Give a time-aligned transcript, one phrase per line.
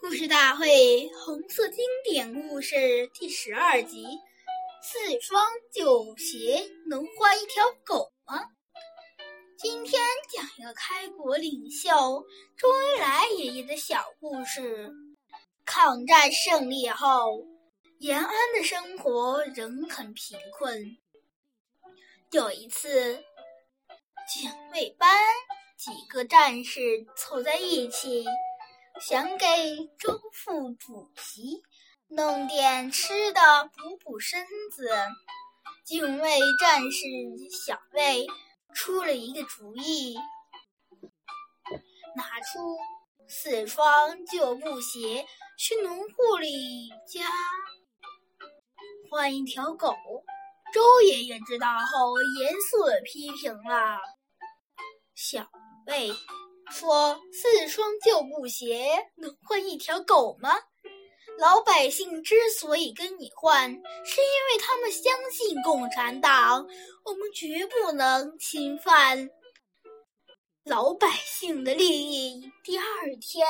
[0.00, 2.76] 故事大会红色经典故事》
[3.12, 4.06] 第十二集：
[4.80, 8.44] 四双旧鞋能换一条狗吗？
[9.58, 10.00] 今天
[10.32, 11.90] 讲一个开国领袖
[12.56, 14.90] 周恩来爷爷的小故事。
[15.64, 17.44] 抗战胜利后，
[17.98, 20.96] 延安的生活仍很贫困。
[22.30, 23.14] 有一次，
[24.32, 25.10] 警卫班。
[25.76, 26.80] 几个战士
[27.16, 28.24] 凑在一起，
[29.00, 29.46] 想给
[29.98, 31.62] 周副主席
[32.08, 33.40] 弄点吃的
[33.76, 34.90] 补补身子。
[35.84, 37.06] 警卫战士
[37.64, 38.26] 小魏
[38.74, 40.16] 出了一个主意，
[42.16, 42.76] 拿出
[43.28, 45.24] 四双旧布鞋
[45.58, 47.24] 去农户里家
[49.08, 49.94] 换一条狗。
[50.74, 53.98] 周爷爷知道后，严肃批评了
[55.14, 55.48] 小。
[55.86, 56.12] 喂，
[56.70, 60.54] 说四双旧布鞋能换一条狗吗？
[61.38, 66.66] 老百姓之所以跟你换，是因为他们相信共产党。
[67.04, 69.30] 我们绝不能侵犯
[70.64, 72.50] 老百姓的利益。
[72.64, 72.84] 第二
[73.20, 73.46] 天，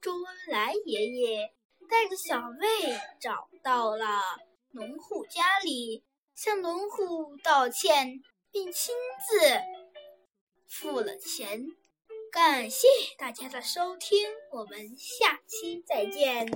[0.00, 1.52] 周恩来爷爷
[1.90, 4.20] 带着小魏找到了
[4.70, 6.04] 农户家里，
[6.34, 8.94] 向农户道歉，并亲
[9.28, 9.60] 自。
[10.68, 11.66] 付了钱，
[12.34, 14.18] 感谢大家的收听，
[14.50, 16.50] 我们下期再见。